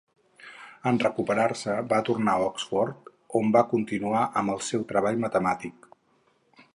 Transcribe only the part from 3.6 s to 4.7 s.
continuar amb el